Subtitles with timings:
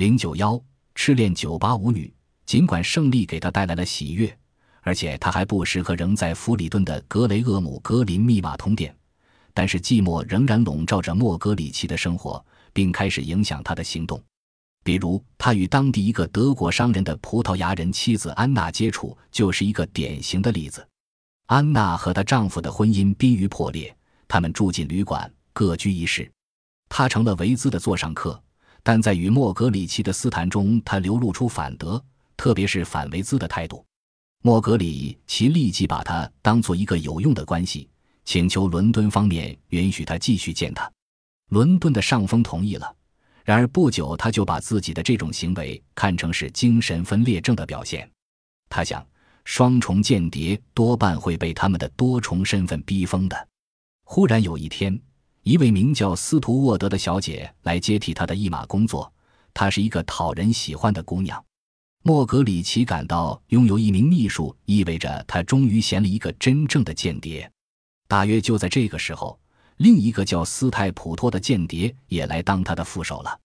[0.00, 0.58] 零九幺
[0.94, 2.10] 痴恋酒吧舞女。
[2.46, 4.34] 尽管胜利给他带来了喜悦，
[4.80, 8.96] 而且他还不时和仍在弗里顿的格雷厄姆格林密码通电，
[9.52, 12.42] 但是寂寞仍然笼罩着莫格里奇的生活，
[12.72, 14.18] 并开始影响他的行动。
[14.82, 20.88] 比如，他与当地一个德国商人的葡萄牙人妻子安娜接触，就是一个典型的例子。
[21.48, 23.94] 安娜和她丈夫的婚姻濒于破裂，
[24.26, 26.32] 他们住进旅馆，各居一室。
[26.88, 28.42] 他成了维兹的座上客，
[28.82, 32.02] 但在与莫格里奇的私谈中，他流露出反德。
[32.36, 33.84] 特别是反维兹的态度，
[34.42, 37.86] 莫格里奇立即把他当做一个有用的关系，
[38.24, 40.90] 请求伦敦方面允许他继续见他。
[41.50, 42.96] 伦敦的上峰同意了，
[43.44, 48.10] 然而不久他就把自己的这种行为看成是精神分裂症的表现。
[48.70, 49.06] 他想，
[49.44, 53.48] 双重间谍多半会被他们的多重身份逼疯的。
[54.04, 54.98] 忽然有一天，
[55.42, 59.10] 一位名叫斯图沃德的小姐来接替他的一马工作，
[59.54, 61.42] 她是一个讨人喜欢的姑娘。
[62.02, 67.50] 莫格里奇感到拥有一名秘书意味着他终于衔了一个真正的间谍。
[68.08, 69.38] 大约就在这个时候，
[69.76, 73.38] 另一个叫斯泰普托的间谍也来当他的副手了。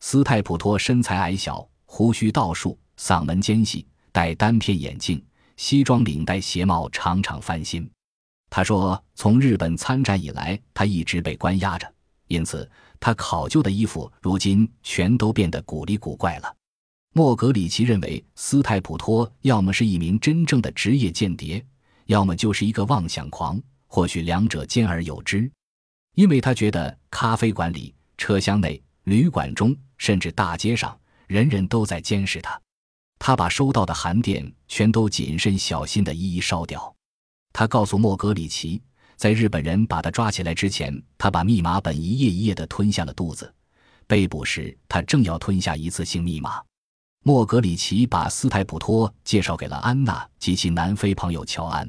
[0.00, 5.24] 斯泰普托身材矮小，胡须倒竖，嗓门尖细，戴单片眼镜，
[5.56, 7.88] 西装领带鞋帽常常翻新。
[8.54, 11.90] 他说：“从日本参战以来，他一直被关押着，
[12.28, 16.54] 因此他考究的衣服如今全都变得古里古怪了。”
[17.16, 21.64] 莫格里奇认为斯泰普托要么是一名真正的职业间谍，
[22.04, 25.50] 要么就是一个妄想狂，或许两者兼而有之。
[26.14, 30.94] 因为他觉得咖啡馆里、车厢内、旅馆中，甚至大街上，
[31.26, 32.60] 人人都在监视他。
[33.18, 36.91] 他把收到的函电全都谨慎小心地一一烧掉。
[37.52, 38.80] 他告诉莫格里奇，
[39.16, 43.52] 在日本人把他抓起来之前，他把密码本一页一页地吞下了肚子。
[44.06, 46.62] 被捕时，他正要吞下一次性密码。
[47.24, 51.88] 莫格里奇把斯泰普托介绍给了安娜及其南非朋友乔安。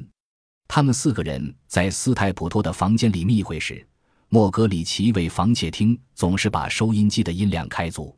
[0.68, 3.86] 他们四个人在斯泰普托的房间里密会时，
[4.28, 8.16] 莫格里奇为防窃听总是把收音机的音量开足。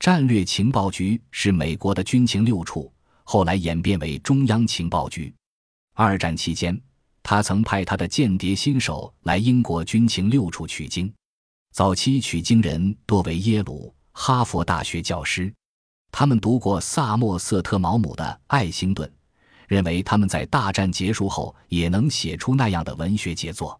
[0.00, 2.92] 战略情报局是美国的军情六处，
[3.24, 5.34] 后来演变为中央情报局。
[6.00, 6.80] 二战期间，
[7.24, 11.12] 他曾派他的间谍新手来英国军情六处取经。
[11.74, 15.52] 早期取经人多为耶鲁、哈佛大学教师。
[16.12, 19.08] 他们读过萨默瑟特·毛姆的《爱星顿》，
[19.66, 23.78] 认为他们在大战结束后也能写出那样的文学杰作。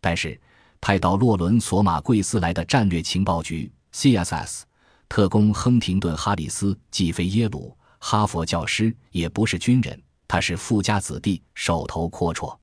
[0.00, 0.40] 但是，
[0.80, 4.62] 派到洛伦索马贵斯来的战略情报局 （CSS）
[5.10, 10.02] 特工亨廷顿·哈里斯既非耶鲁、哈佛教师，也不是军人，
[10.32, 12.56] 他是富家子弟，手头阔绰，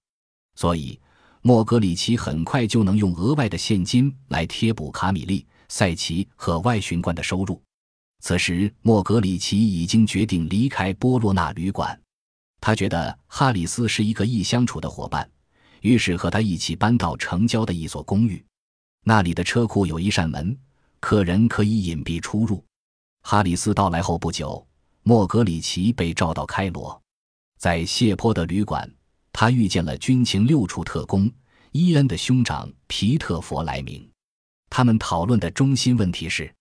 [0.56, 0.98] 所以
[1.42, 7.62] 莫格里奇很快就能用额外的现金来贴补卡米利、塞奇和外巡官的收入。
[8.22, 12.00] 此时，莫格里奇已经决定离开波洛纳旅馆。
[12.62, 15.30] 他觉得哈里斯是一个易相处的伙伴，
[15.82, 18.42] 于是和他一起搬到城郊的一所公寓。
[19.04, 20.58] 那里的车库有一扇门，
[21.02, 22.64] 客人可以隐蔽出入。
[23.24, 24.66] 哈里斯到来后不久，
[25.04, 27.02] 莫格里奇被召到开罗，
[27.58, 28.90] 在谢坡的旅馆，
[29.34, 31.32] 他遇见了军情六处特工
[31.72, 34.08] 伊恩的兄长皮特·弗莱明。
[34.70, 36.54] 他们讨论的中心问题是。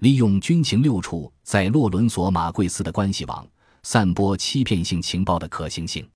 [0.00, 3.46] 利用军情六处在洛伦索马贵斯的关系网
[3.82, 6.08] 散播欺骗性情报的可行性。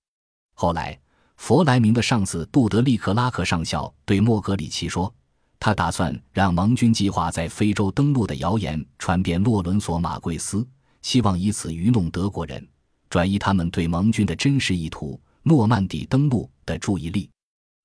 [0.55, 0.99] 后来，
[1.37, 5.13] 弗莱明的上司杜德利克拉克上校对莫格里奇说
[5.61, 10.67] ：“他打算让盟军计划在非洲登陆的谣言传遍洛伦索马贵斯，
[11.03, 12.67] 希望以此愚弄德国人，
[13.15, 17.29] 转移他们对盟军的真实意图——诺曼底登陆的注意力。”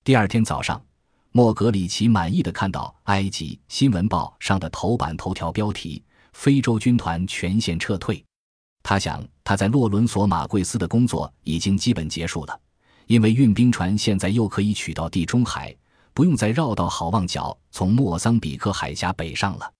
[0.03, 0.83] 第二天早上。
[1.31, 6.03] 莫格里奇满意的看到埃及新闻报上的头版头条标题
[6.35, 8.25] ：“非洲军团全线撤退。”
[8.83, 12.61] 他想，他在洛伦索马贵斯的工作已经基本结束了，
[13.07, 15.73] 因为运兵船现在又可以取到地中海，
[16.13, 19.73] 不用再绕道好望角从莫桑比克海峡北上了。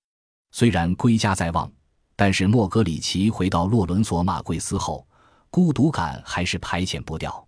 [0.53, 1.69] 虽然归家在望，
[2.15, 5.05] 但是莫格里奇回到洛伦索马贵斯后，
[5.51, 7.47] 孤独感还是排遣不掉。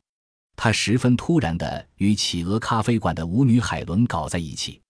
[0.57, 4.81] 他十分突然地与企鹅咖啡馆的舞女海伦搞在一起。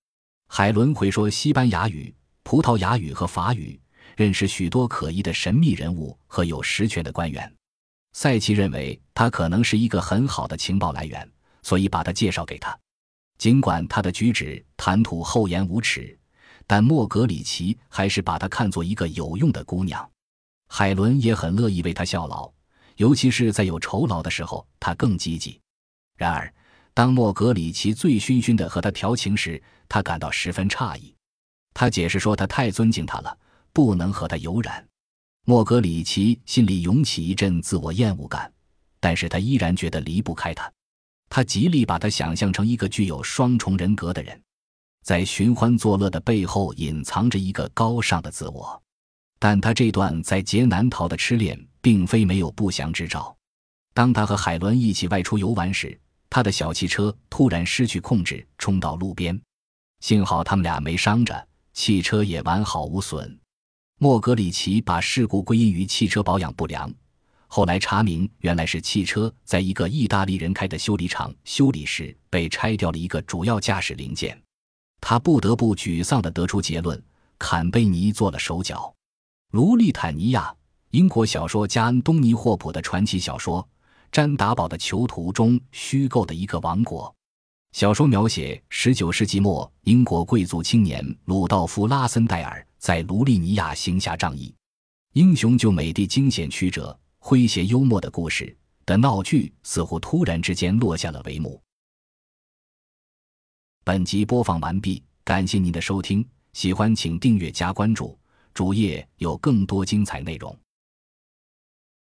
[0.49, 3.81] 海伦会说西班牙语、葡萄牙语和法语，
[4.17, 7.50] 认识许多可疑的神秘人物和有实权的官员。
[8.14, 11.31] 赛奇认为他可能是一个很好的情报来源，
[11.62, 12.79] 所以把他介绍给他。
[13.38, 16.19] 尽管他的举止谈吐厚颜无耻，
[16.67, 20.11] 但莫格里奇还是把他看作一个有用的姑娘。
[20.69, 22.53] 海伦也很乐意为他效劳。
[22.96, 25.60] 尤其是在有酬劳的时候，他更积极。
[26.16, 26.52] 然而，
[26.94, 31.14] 当莫格里奇醉醺醺地和他调情时，他感到十分诧异。
[31.74, 33.36] 他解释说，他太尊敬他了，
[33.72, 34.86] 不能和他有染。
[35.44, 38.52] 莫格里奇心里涌起一阵自我厌恶感，
[39.00, 40.70] 但是他依然觉得离不开他。
[41.28, 44.40] 他极力把他想象成一个具有双重人格的人，
[45.02, 48.80] 在寻欢作乐的背后隐藏着一个高尚的自我。
[49.38, 53.37] 但他这段在劫难逃的痴恋，并非没有不祥之兆。
[53.93, 56.00] 当他和海伦一起外出游玩时，
[56.31, 59.38] 他的小汽车突然失去控制，冲到路边。
[60.00, 63.38] 幸好他们俩没伤着，汽车也完好无损。
[63.99, 66.93] 莫格里奇把事故归因于汽车保养不良，
[67.46, 74.40] 后来查明原来是汽车在一个意大利人开的修理厂修理时被拆掉了一个主要驾驶零件。
[75.00, 77.00] 他不得不沮丧地得出结论：
[77.38, 78.93] 坎贝尼做了手脚。
[79.50, 80.55] 卢利坦尼亚，
[80.92, 83.62] 英国小说家安东尼·霍普的传奇小说
[84.12, 87.14] 《詹达堡的囚徒》中虚构的一个王国。
[87.72, 94.54] 小说描写19世纪末英国贵族青年鲁道夫·拉森戴尔在卢利尼亚行侠仗义、
[95.14, 98.54] 英雄救美的惊险曲折、诙谐幽默的故事
[98.84, 101.58] 的闹剧，似乎突然之间落下了帷幕。
[103.82, 106.22] 本集播放完毕，感谢您的收听，
[106.52, 108.18] 喜欢请订阅加关注，
[108.52, 110.54] 主页有更多精彩内容。